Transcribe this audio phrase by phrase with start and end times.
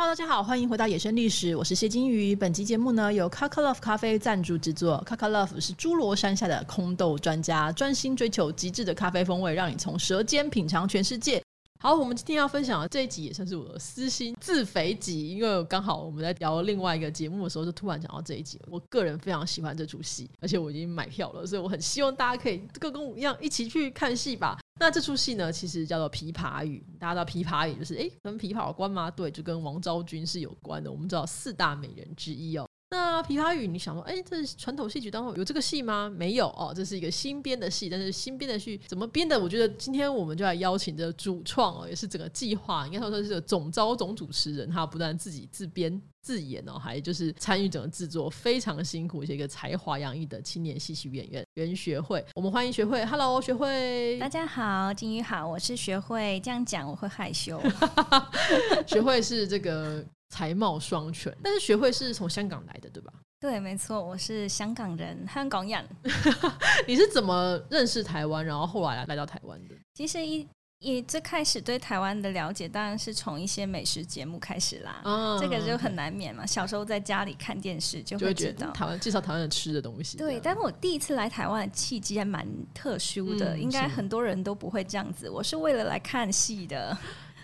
[0.00, 2.34] 哈大家好，欢迎回到野生历史，我是谢金鱼。
[2.34, 5.04] 本集节目呢由 Kakalove 咖啡赞助制作。
[5.06, 11.42] Kakalove 是侏罗山下的空豆专家，专心追求极致的咖啡风味，让你从舌尖品尝全世界。
[11.82, 18.58] 好，我们今天要分享的这一集也算是我的私心自肥集，因为刚好我们在聊另外一个节目的时候，就突然讲到这一集。
[18.70, 24.58] 我个人非常喜欢这出戏，而且我已经买票了，所以我很希望大家可以跟跟我一样一起去看戏吧。
[24.80, 29.10] 那这出戏呢，其实叫做《琵琶语》，大家知道琵琶语就是诶，跟琵琶有关吗？
[29.10, 30.90] 对，就跟王昭君是有关的。
[30.90, 32.66] 我们知道四大美人之一哦。
[32.92, 36.10] 那《琵琶语》，你想说，哎，这是传统戏曲当中有这个戏吗？
[36.12, 37.88] 没有哦，这是一个新编的戏。
[37.88, 39.38] 但是新编的戏怎么编的？
[39.38, 52.24] 我觉得今天我们就来邀请的主创哦，也是整个计划，应该说说是个总招总主持人，他不但自己自编自演哦，还就是参与整个制作，非常辛苦，是一个才华洋溢的青年戏曲演员袁学慧。
[52.34, 56.40] 我们欢迎学慧，Hello，学慧，大家好，金鱼好，我是学慧。
[56.42, 57.62] 这样讲我会害羞。
[58.84, 60.04] 学慧是这个。
[60.30, 63.12] 才貌双全，但是学会是从香港来的，对吧？
[63.40, 65.84] 对，没错，我是香港人，香港人。
[66.86, 69.74] 你是怎么认识台湾，然后后来来到台湾的？
[69.94, 70.46] 其实一
[70.78, 75.00] 一最开始对台湾的了解，当然是从一些美食节目开始啦。
[75.02, 76.46] 啊，这个就很难免嘛。
[76.46, 80.16] 小时候在家里看电视，就会知道会台湾介绍台湾的吃的东西。
[80.16, 85.28] 对，但是我第一次来台湾的契机还蛮特殊的，嗯、应该很多人都不会这样子。
[85.28, 86.96] 我是为了来看戏的。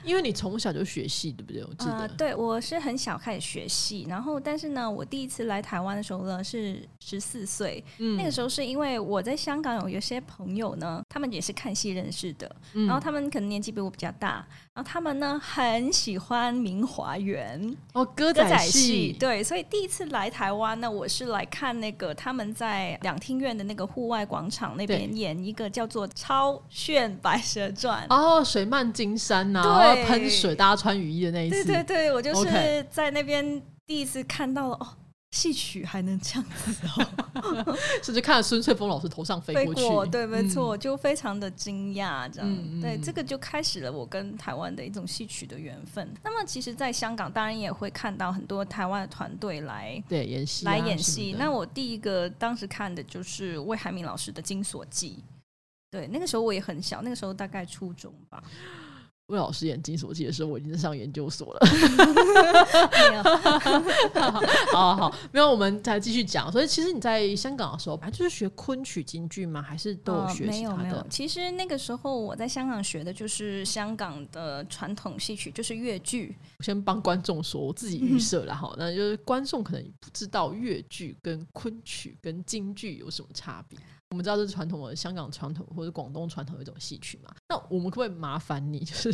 [0.07, 1.63] 因为你从小就学戏，对不对？
[1.65, 29.96] 我记得，呃、对，我是很小开始学戏，然后但是呢，我第一次来台湾的时候呢是十四岁，嗯、那个时候是因为我在香港有有些朋友呢，他们也是看戏认识的，嗯、然后他们可能年纪比我比较大，然后他们呢很喜欢明华园哦，歌仔戏，对，所以第一次来台湾呢，我是来看那个他们在两厅院的那个户外广场那边演一个叫做《超炫白蛇传》哦，水漫金山呐、啊，对。
[30.05, 31.65] 喷水，大家穿雨衣的那一次。
[31.65, 34.87] 对对对，我就是在那边第一次看到了哦，
[35.33, 39.83] 戏曲还能这样子哦， 甚至看了孙翠峰老师头上飞过去。
[39.83, 42.49] 过对，没错，嗯、就非常的惊讶，这样。
[42.49, 46.09] 嗯、对，这个就开始了我跟台湾的一种戏曲的缘分。
[46.23, 51.35] 那么，其实，在香港当然也会看到很多台湾的团队来对演戏、啊、来演戏。
[51.39, 55.19] 那我第一个当时看的就是魏海敏老师的《金锁记》。
[55.91, 58.43] 对，那个时候我也很小，那个时候大概初中吧。
[59.29, 61.61] 魏老师演《金锁记》的时候，我已经在上研究所了。
[63.11, 63.23] 没有，
[64.73, 66.51] 好好好，没有，我们再继续讲。
[66.53, 69.61] 所以，其实你在香港的时候，还就是学昆曲、京剧吗？
[69.61, 70.77] 还是都有学习、呃？
[70.77, 71.07] 没有，没有。
[71.11, 76.37] 其实那个时候我在香港学的就是香港的传统戏曲，就是粤剧。
[76.59, 83.77] 我先帮观众说，我自己预设了哈，那就是观众可能不知道粤剧跟昆曲跟京剧有什么差别。
[84.17, 87.37] 我们知道这是传统的香港传统或者广东传统的一种戏曲嘛？
[87.51, 89.13] 那我们可不可以麻烦你，就是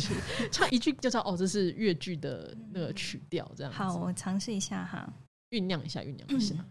[0.49, 3.77] 唱一句就知道哦，这是粤剧的那个曲调这样子？
[3.77, 5.13] 好，我尝试一下哈，
[5.49, 6.55] 酝酿一下，酝酿一下。
[6.55, 6.63] 我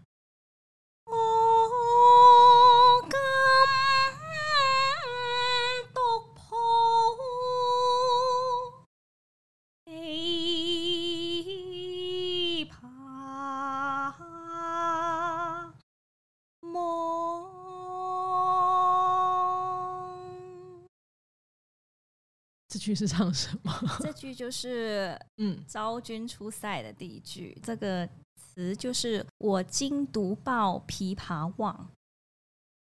[22.73, 23.71] 这句是唱什么？
[24.01, 27.53] 这句就是 嗯，昭君出塞的第一句。
[27.57, 31.87] 嗯、这个词就是“我今独抱琵琶望”。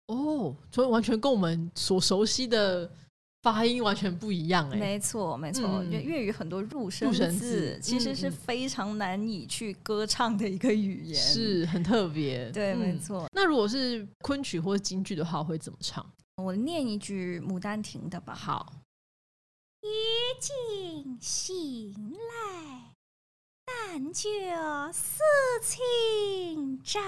[0.08, 2.90] 哦，所以完全跟我们所熟悉的
[3.42, 4.78] 发音完全不一样哎。
[4.78, 12.50] 没错，没错，粤语很多入声字，字其实是非常难以去歌唱的一个语言，是很特别。
[12.50, 13.28] 对，嗯、没错。
[13.34, 16.02] 那如果是昆曲或者京剧的话，会怎么唱？
[16.42, 18.34] 我念一句《牡丹亭》的吧。
[18.34, 18.72] 好。
[19.82, 22.92] 已经醒来，
[23.66, 24.28] 但觉
[24.92, 25.20] 思
[25.60, 27.02] 情辗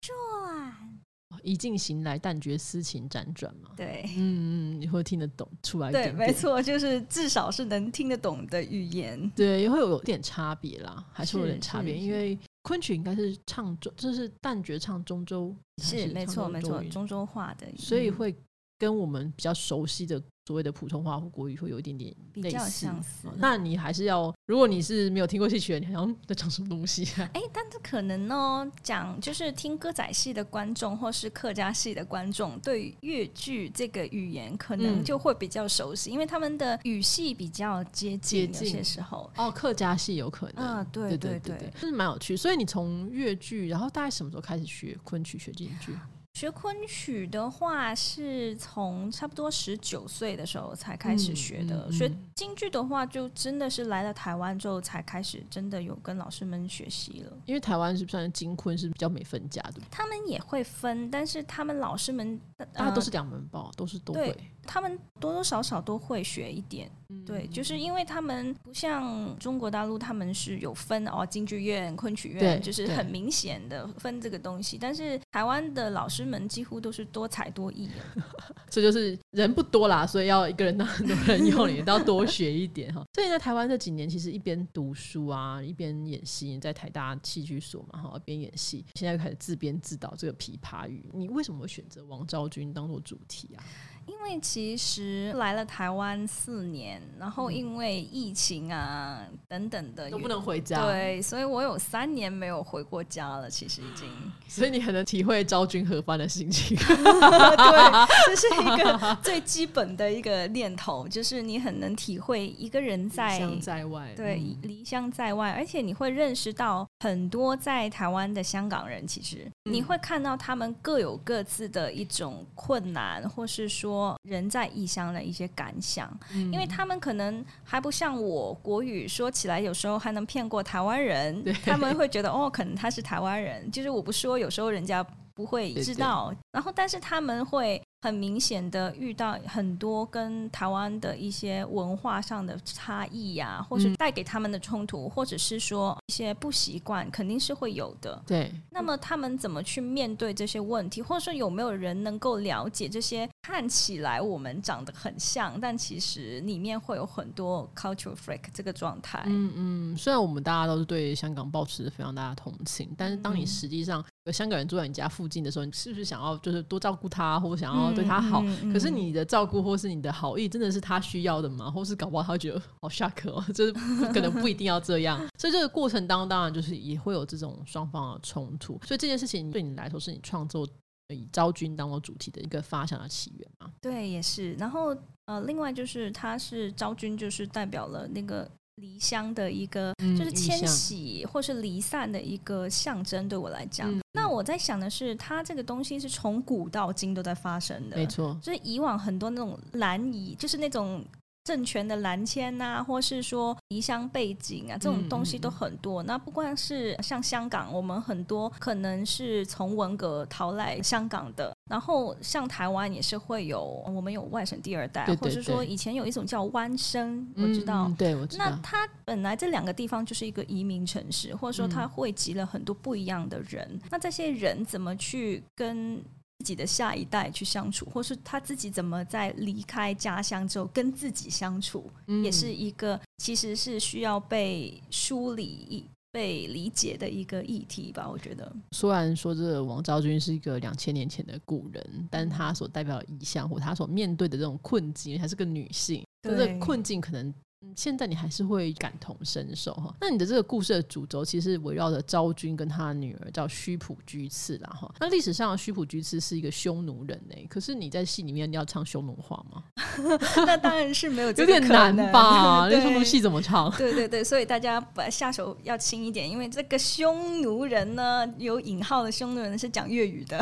[0.00, 0.98] 转。
[1.42, 3.70] 已经醒来，但觉思情辗转嘛。
[3.76, 6.16] 对，嗯嗯，你会听得懂出来点点？
[6.16, 9.30] 对，没错，就是至少是能听得懂的语言。
[9.30, 11.94] 对，也会有点差别啦，还是有点差别。
[11.94, 18.34] 因为昆曲应该是唱中，就是旦角唱中州，是没错没错，中州话的，所以会
[18.78, 20.22] 跟我们比较熟悉的。
[20.46, 23.28] 所谓的普通话或国语会有一点点类似，比较相似。
[23.36, 27.30] 那你还是要，如果你是没有听过戏曲的，你好像在讲什么东西啊？
[27.34, 38.48] 哎，但是可能呢，讲就是听歌仔戏的观众或是客家戏的观众，对粤剧这个语言可能就会比较熟悉，嗯、因为他们的语系比较接近。
[38.52, 42.36] 有些时候哦，客家戏有可能啊，对对对，就是蛮有趣。
[42.36, 45.92] 所以你从粤剧，然后大概什么时候开始学昆曲、学京剧？
[46.34, 51.86] 学昆曲的话，是从差不多十九岁的时候才开始学的。
[51.86, 57.32] 嗯嗯、学京剧的话，就真的是来了台湾之后才开始真的有跟老师们学习了。
[57.44, 59.74] 因为台湾是不是京昆是比较没分家的？
[59.90, 62.40] 他们也会分，但是他们老师们
[62.72, 64.36] 大家都是两门报，呃、都是都会。
[64.66, 74.78] 他们多多少少都会学一点，嗯、对，就是因为他们不像中国大陆，他们是有分哦，京剧院、昆曲院，就是很明显的分这个东西。
[74.78, 78.22] 但是台湾的老师们几乎都是多才多艺的，
[78.70, 83.04] 这就是人不多啦，所以要一个人当很多人用，你都要多学一点哈。
[83.14, 93.62] 所以在台湾这几年，其实一边读书啊，一边演戏，在台大戏剧所嘛哈，一边演戏，现在开始自编自导这个《琵琶语》，你为什么会选择王昭君当做主题啊？
[94.06, 103.48] 因为其实来了台湾四年，然后因为疫情啊、嗯、等等的都不能回家，对，所以我有三年没有回过家了。
[103.48, 104.08] 其实已经，
[104.48, 106.76] 所以你很能体会昭君何番的心情。
[106.82, 119.04] 对，这是一个 最基本的一个念头，就是你很能体会一个人在在外，对，离乡在外，而且你会认识到很多在台湾的香港人。
[119.04, 124.16] 其实你会看到他们各有各自的一种困难，或是说。
[124.22, 135.04] 人在异乡的一些感想，嗯、因为他们可能还不像我国语说起来，有时候还能骗过台湾人，他们会觉得哦，可能他是台湾人，就是我不说，有时候人家
[135.34, 137.81] 不会知道，对对，然后但是他们会。
[138.02, 148.20] 很明显的遇到很多跟台湾的一些文化上的差异呀、啊，或是带给他们的冲突，嗯、或者是说一些不习惯，肯定是会有的。
[148.26, 148.52] 对。
[148.70, 159.22] 那么他们怎么去面对这些问题，或者说有没有人能够了解这些看起来我们长得很像，但其实里面会有很多 cultural freak 这个状态？
[159.26, 159.96] 嗯嗯。
[159.96, 167.92] 虽然我们大家都是对香港保持非常大的同情，但是当你实际上有香港人住在你家附近的时候，你是不是想要就是多照顾他，或者想要？
[167.92, 171.68] 对他好，嗯嗯、可是你的照顾或是你的好意，真的是他需要的吗？
[171.68, 173.72] 或是搞不好他会觉得好 shock 哦，就是
[174.12, 175.18] 可能不一定要这样。
[175.38, 178.80] 所以这个过程当中，当然就是也会有这种双方的冲突。
[178.86, 180.68] 所以这件事情对你来说，是你创作
[181.08, 183.72] 以昭君当做主题的一个发想的起源吗？
[183.80, 184.52] 对，也是。
[184.54, 184.96] 然后
[185.26, 188.48] 呃，另外就是他是昭君，就是代表了那个。
[188.76, 193.92] 离乡的一个，就是迁徙或是离散的一个象征，对我来讲。
[193.92, 198.38] 嗯、那我在想的是，它这个东西是从古到今都在发生的，没错。
[198.42, 201.04] 就是以往很多那种蓝移，就是那种。
[201.44, 206.02] 政权的蓝迁呐、啊，或是说离乡背景啊，这种东西都很多。
[206.02, 218.44] 嗯、那不光是像香港，我们很多可能是从文革逃来香港的，然后像台湾也是会有，我们有外省第二代，对对对，或是说以前有一种叫湾生，我知道，嗯、对，我知道。
[218.48, 223.68] 那它本来这两个地方就是一个移民城市，或者说它汇集了很多不一样的人。
[223.72, 226.00] 嗯、那这些人怎么去跟
[226.42, 238.10] 自己的下一代去相处，或是他自己怎么在离开家乡之后跟自己相处，嗯、也是一个其实是需要被梳理、被理解的一个议题吧。
[238.10, 247.32] 我觉得，虽然说这个王昭君是一个两千年前的古人，但她所代表的意象或她所面对的这种困境，还是个女性，对这个困境可能。
[247.74, 249.94] 现在你还是会感同身受哈。
[250.00, 254.92] 那你的这个故事的主轴其实围绕着昭君跟她的女儿叫须卜居次啦哈。
[255.00, 259.64] 那历史上的须卜居次是一个匈奴人呢，可是你在戏里面你要唱匈奴话吗？
[260.46, 262.68] 那当然是没有， 有点难吧？
[262.70, 263.70] 那匈奴戏怎么唱？
[263.78, 270.38] 对对对，所以大家把下手要轻一点，因为这个匈奴人呢，有引号的匈奴人是讲粤语的。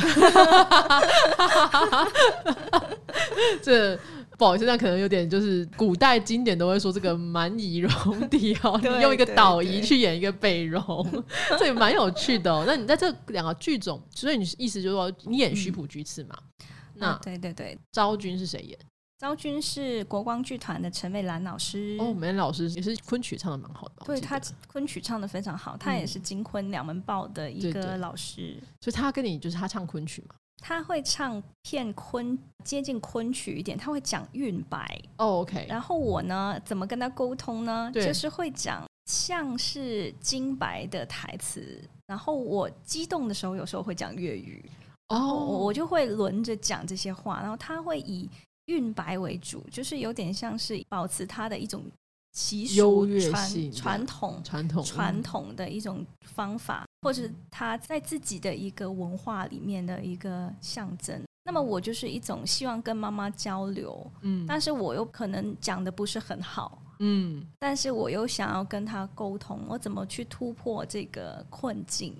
[3.63, 3.99] 这。
[4.41, 11.07] 不好意思，那可能有点就是古代经典都会说这个蛮夷戎狄哦， 你用一个倒夷去演一个北戎，
[11.59, 12.65] 这也蛮有趣的哦。
[12.67, 16.35] 那你在这两个剧种，所以你意思就是说你演徐普居次嘛？
[16.61, 18.79] 嗯、那对对对，昭君是谁演？
[19.19, 30.35] 昭君是国光剧团的陈美兰老师哦，美兰老师也是昆曲唱的蛮好的，对他昆曲唱的非常好，他也是金昆两门报的一个老师，对对，所以她跟你就是他唱昆曲嘛。
[30.61, 35.01] 他会唱片昆，接近昆曲一点，他会讲韵白。
[35.17, 35.67] 哦，OK。
[35.69, 37.91] 然后我呢，怎么跟他沟通呢？
[37.95, 41.83] 就是会讲像是金白的台词。
[42.07, 44.65] 然后我激动的时候，有时候会讲粤语。
[45.09, 47.41] 哦，我就会轮着讲这些话。
[47.41, 48.29] 然后他会以
[48.67, 51.83] 韵白为主，就是有点像是保持他的一种。
[52.33, 61.23] 习俗传传统传统传统的一种方法，或者他在自己的一个文化里面的一个象征。
[61.43, 72.15] 那么我就是一种希望跟妈妈交流，嗯，但是我又可能讲的不是很好，嗯，但是我又想要跟他沟通，我怎么去突破这个困境？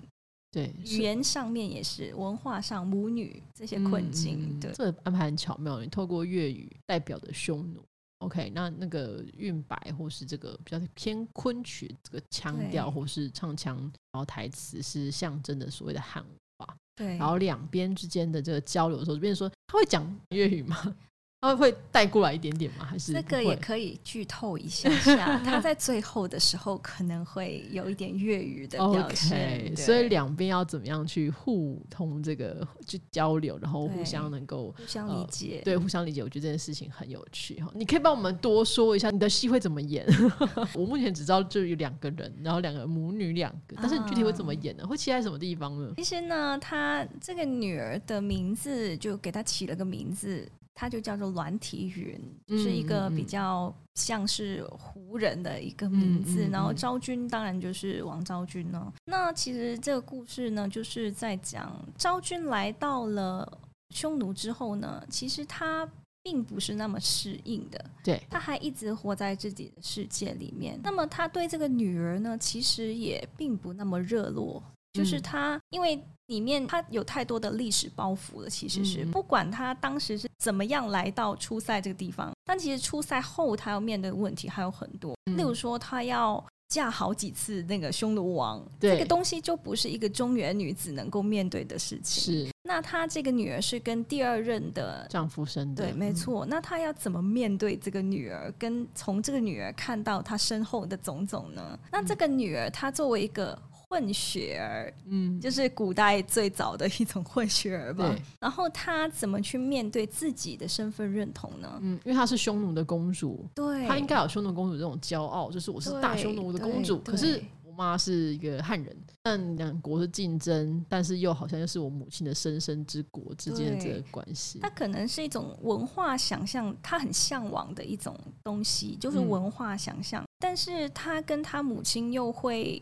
[0.51, 5.79] 对，语言上面也是，文化上母女这些困境，嗯、对，这个安排很巧妙。
[5.79, 7.81] 你透过粤语代表的匈奴
[8.21, 13.77] ，OK，那那个韵白或是这个比较偏昆曲这个腔调或是唱腔，
[14.11, 16.23] 然后台词是象征的所谓的汉
[16.57, 20.95] 话，对，然后两边之间的这个交流的时候，就变成说他会讲粤语吗？
[21.41, 22.85] 他会带过来一点点吗？
[22.85, 25.39] 还是这个也可以剧透一下下？
[25.43, 36.21] 他在最后的时候可能会有一点粤语的表现，okay, 所以两边要怎么样去互通这个去交流，然后互相能够互相理解、呃，对，互相理解。
[36.21, 37.71] 我觉得这件事情很有趣哈。
[37.73, 40.05] 你可以帮我们多说一下你的戏会怎么演？
[40.75, 44.85] 我目前只知道就有两个人，然后两个母女两个，但是你具体会怎么演呢？
[44.85, 45.91] 会期待什么地方呢？
[45.97, 50.47] 其实呢，他这个女儿的名字就给她起了个名字。
[50.73, 56.43] 他就叫做栾体云，就是一个比较像是胡人的一个名字。
[56.43, 58.91] 嗯嗯嗯、然后昭君当然就是王昭君呢。
[59.05, 63.59] 那其实这个故事呢，就是在讲昭君来到了
[63.89, 65.87] 匈奴之后呢，其实她
[66.23, 67.83] 并不是那么适应的。
[68.03, 70.79] 对，她还一直活在自己的世界里面。
[70.83, 74.63] 那么她对这个女儿呢，其实也并不那么热络。
[74.93, 78.49] 就是她，因为里面她有太多的历史包袱了。
[78.49, 85.15] 其实是不管她当时是怎么样来到初塞这个地方，但其实初塞后她要面对的问题还有很多。
[85.37, 92.23] 例如说，她要嫁好几次那个匈奴王，这个东西就不是一个中原女子能够面对的事情。
[92.23, 92.51] 是。
[92.63, 96.45] 那她这个女儿是跟第二任的丈夫生的，对，没错。
[96.45, 101.79] 那她要怎么面对这个女儿，跟从这个女儿看到她身后的种种呢？
[101.91, 103.57] 那这个女儿她作为一个。
[103.91, 108.07] 混血儿，嗯，就是古代最早的一种混血儿吧。
[108.07, 108.21] 对。
[108.39, 111.77] 然后她怎么去面对自己的身份认同呢？
[111.81, 116.99] 嗯，因为她是匈奴的公主，对，她应该有匈奴公主这种骄傲，就是我是大匈奴的公主。
[116.99, 124.59] 可是我妈是一个汉人，但两国是竞争，但是又好像又是我母亲的生身之国之间的这个关系。
[124.61, 130.23] 它可能是一种文化想象，她很向往的一种东西，就是文化想象。
[130.23, 130.27] 嗯。
[130.39, 132.81] 但是她跟她母亲又会。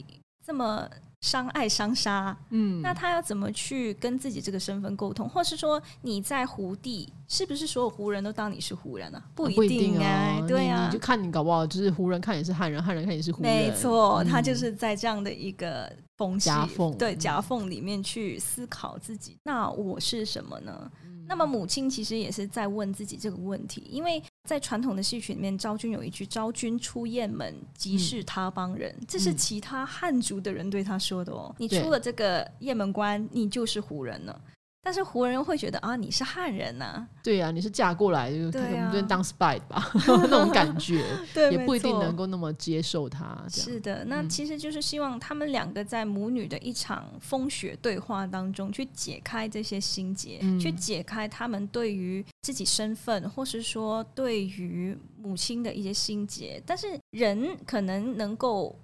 [0.49, 0.89] 这么
[1.21, 5.29] 伤爱伤杀，嗯，那他要怎么去跟自己这个身份沟通？
[5.29, 9.23] 或是说你在胡地，是不是所有胡人都当你是胡人啊？
[9.35, 15.87] 不一定啊，对啊，你就看你搞不好就是胡人看你是汉人，汉人看你是胡人，没错，他就是在这样的一个
[16.17, 19.37] 缝隙，夹缝，对，夹缝里面去思考自己。
[19.43, 20.91] 那我是什么呢？
[21.27, 31.53] 那么母亲其实也是在问自己这个问题，因为在传统的戏曲里面，昭君有一句“昭君出雁门，即是他邦人”，嗯，这是其他汉族的人对他说的哦。
[31.53, 34.41] 嗯，你出了这个雁门关，你就是胡人了。
[34.81, 43.37] 但是湖人会觉得啊，你是汉人呐、啊，对呀、啊，你是嫁过来就可能就当 spy 吧， 那种感觉，对，也不一定能够那么接受他。
[43.49, 56.61] 是的，那其实就是希望他们两个在母女的一场风雪对话当中，去解开这些心结，嗯、去解开他们对于自己身份，或是说对于母亲的一些心结。
[56.65, 58.75] 但是人可能能够。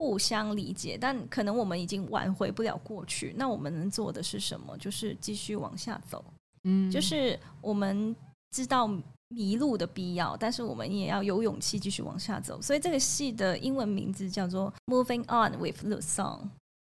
[0.00, 3.34] 互相理解，但可能我们已经挽回不了过去。
[3.36, 4.74] 那我们能做的是什么？
[4.78, 6.24] 就是继续往下走。
[6.64, 8.16] 嗯，就是我们
[8.50, 8.90] 知道
[9.28, 12.62] 迷路的必要，但是我们也要有勇气继续往下走。
[12.62, 16.40] 所以这个戏的英文名字叫做《Moving On with the Song》。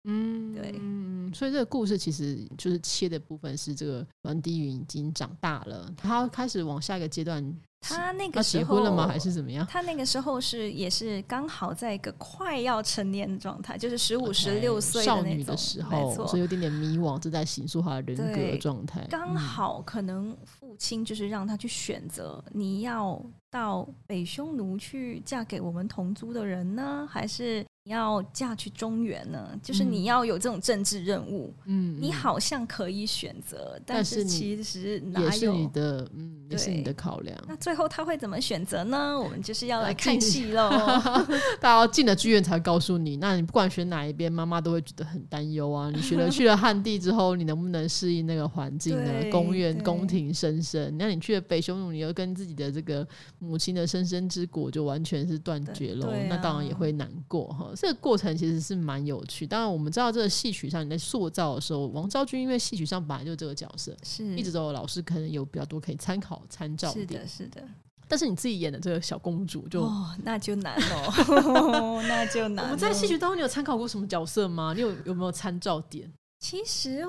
[0.04, 7.54] 嗯，对，嗯，所以这个故事其实就是切的部分是这个栾体允已经长大了，他开始往下一个阶段。
[7.82, 9.08] 他那个时候结婚了吗？
[9.08, 9.66] 还是怎么样？
[9.66, 19.06] 他那个时候是也是刚好在一个快要成年的状态，就是十五、十六岁少女的时候，所以有点点迷惘，正在形塑他的人格状态。
[19.08, 23.18] 刚好可能父亲就是让他去选择，你要
[23.50, 27.64] 到北匈奴去嫁给我们同族的人呢，还是？
[27.90, 31.52] 你要嫁去中原呢，就是你要有这种政治任务。
[31.64, 37.36] 嗯，你好像可以选择，但是其实哪有也是你的，嗯，也是你的考量。
[37.48, 39.18] 那最后他会怎么选择呢？
[39.18, 40.70] 我们就是要来看戏喽。
[41.60, 43.16] 大家进了剧院才告诉你。
[43.16, 45.90] 那你不管选哪一边，妈妈都会觉得很担忧啊。
[45.90, 49.10] 你学了 去了汉地之后，你能不能适应那个环境呢？
[49.32, 50.96] 宫园、宫廷、深深。
[50.96, 53.04] 那你去了北匈奴，你又跟自己的这个
[53.40, 56.08] 母亲的生身之果就完全是断绝了。
[56.28, 57.72] 那当然也会难过哈。
[57.80, 59.46] 这个过程其实是蛮有趣。
[59.46, 66.92] 当然，我们知道这个戏曲上你在塑造的时候，王昭君因为戏曲上本来就这个角色，是一直都有老师可能有比较多可以参考参照。
[66.92, 67.66] 是的，是的。
[68.06, 72.66] 但是你自己演的这个小公主就哦，那就难哦， 那就难。
[72.66, 74.74] 我们在戏曲当中，你有参考过什么角色吗？
[74.74, 76.12] 你有有没有参照点？
[76.38, 77.02] 其实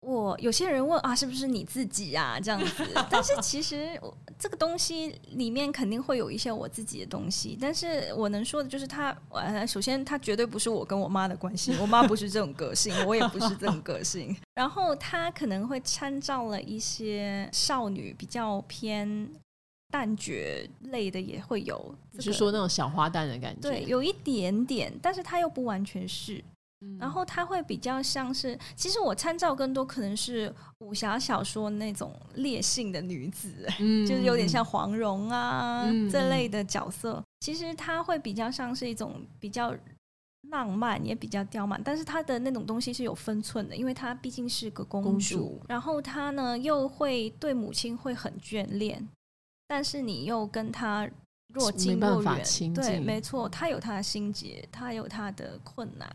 [0.00, 2.40] 我有些人问啊，是不是你自己啊？
[2.40, 4.00] 这样子，但是其实
[4.38, 7.56] 这个东西里面肯定会有一些我自己的东西。
[7.60, 14.34] 但是我能说的就是他，呃，首先他绝对不是我跟我妈的关系，我妈不是这种个性，我也不是这种个性。
[14.56, 19.28] 然后他可能会参照了一些少女比较偏
[19.92, 20.32] 旦角
[20.80, 26.42] 类的，也会有，这个，就是说那种小花旦的感觉，对，有一点点，但是他又不完全是。
[26.98, 37.22] 然后她会比较像是，其实我参照更多可能是武侠小说那种烈性的女子， 嗯、就是有点像黄蓉啊、嗯、这类的角色。
[37.40, 39.74] 其实她会比较像是一种比较
[40.50, 45.10] 浪漫，也比较刁蛮，但是她的那种东西是有分寸的，因为她毕竟是个公主。
[45.10, 49.06] 公主然后她呢又会对母亲会很眷恋，
[49.68, 51.08] 但是你又跟她
[51.52, 56.08] 若近若远，对，没错，他有他的心结，他有他的困难。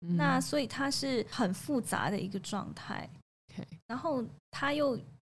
[0.00, 3.08] 那所以他是很复杂的一个状态
[3.48, 3.64] ，Okay.
[3.86, 4.98] 然后他又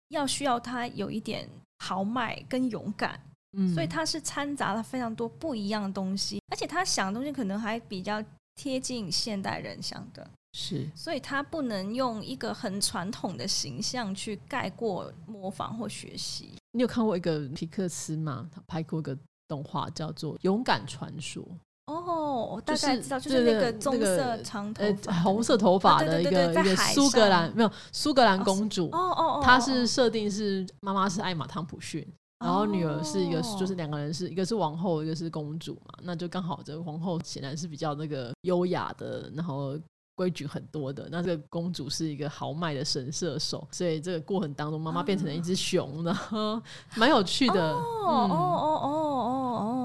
[0.09, 1.49] 要需要他有一点
[1.81, 3.21] 豪迈跟勇敢，
[3.53, 8.23] 嗯，所以他是掺杂了非常多不一样的东西，而且他想的东西可能还比较
[8.55, 16.55] 贴近现代人想的，是，所以他不能用一个很传统的形象去盖过模仿或学习。
[16.73, 18.49] 你有看过一个皮克斯吗？
[18.51, 21.43] 他拍过一个动画叫做《勇敢传说》。
[21.87, 22.16] 哦，
[22.47, 28.87] 我大概知道，就是那个棕色长头发、红色头发的一个一个苏格兰没有苏格兰公主。
[28.93, 32.07] 哦哦哦，她是设定是妈妈是艾玛汤普逊，
[32.39, 35.95] 然后女儿是一个，就是两个人是一个是王后，一个是公主嘛。
[36.03, 39.79] 那就刚好这个皇后显然是比较那个优雅的，然后。
[40.19, 46.59] 规矩很多的，那这个公主是一个豪迈的神射手，所以这个过程当中，妈妈变成了一只熊然后，
[46.97, 47.75] 蛮有趣的。
[47.75, 48.89] 哦哦哦哦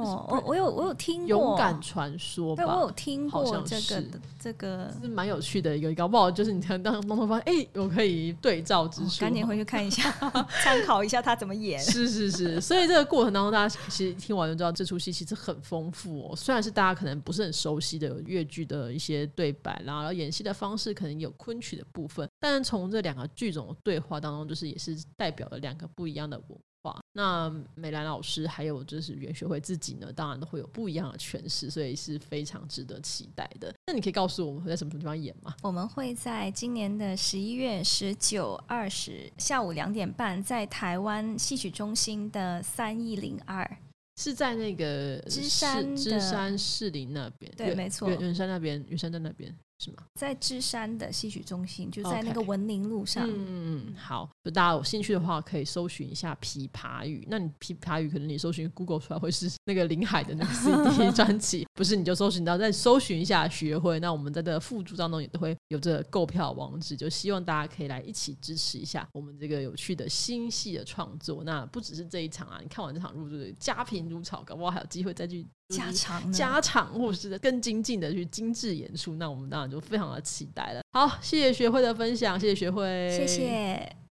[0.01, 4.03] 哦哦，我有我有听过勇敢传说，对我有听过这个
[4.39, 10.11] 这个是蛮有趣的一个，搞不好就是你看当当头发现，哎，我可以对照之处，赶紧回去看一下，
[10.63, 11.79] 参考一下他怎么演。
[11.83, 16.35] 是是是，所以这个过程当中，大家其实听完就知道，这出戏其实很丰富哦。
[16.35, 20.11] 虽然是大家可能不是很熟悉的粤剧的一些对白啦，然后。
[20.21, 26.99] 演戏的方式可能有昆曲的部分，但是从这两个剧种的对话当中，就是也是代表了两个不一样的文化。
[27.13, 33.73] 那美兰老师还有就是袁学会自己呢，当然都会有不一样的诠释，所以是非常值得期待的。
[33.87, 35.55] 那你可以告诉我们会在什么地方演吗？
[35.61, 43.77] 我们会在今年的十一月十九、二十下午两点半，在台湾戏曲中心的三一零二。
[44.17, 49.51] 是在那个芝山芝山士林那边，对，没错，远山那边，圆山在那边。
[49.81, 49.97] 是吗？
[50.13, 53.27] 在芝山的戏曲中心，就在那个文宁路上。
[53.27, 53.33] Okay.
[53.35, 57.21] 嗯嗯，好，就大家有兴趣的话，可以搜寻一下《琵琶语》。
[57.27, 61.95] 那你《琵琶语》可能你搜寻 Google 出来会是那个林海的那个 CD 专辑， 不是？
[61.95, 63.99] 你就搜寻到再搜寻一下学会。
[63.99, 71.43] 那我们在这个附注当中也都会有这个购票网址，就希望大家可以来一起支持一下我们这个有趣的新戏的创作。
[71.43, 75.47] 那不只是这一场啊，你看完这场入住的家贫如潮，搞不好还有机会再去。
[75.71, 80.81] 加长加长，或是更精进的去精致演出，那我们当然就非常的期待了。
[80.91, 84.10] 好，谢谢学会的分享，谢谢学会，谢谢。